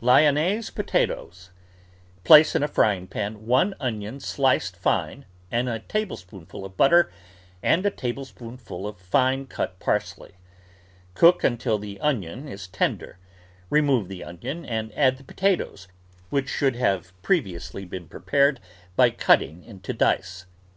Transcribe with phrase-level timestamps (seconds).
[0.00, 1.50] LYONNAISE POTATOES
[2.22, 7.10] Place in a frying pan one onion sliced fine and a tablespoonful of butter
[7.60, 10.34] and a tablespoonful of finely cut parsley.
[11.14, 13.18] Cook until the onion is tender.
[13.68, 15.88] Remove the onion and add the potatoes,
[16.28, 18.60] which should have previously been prepared
[18.94, 20.46] by cutting into dice.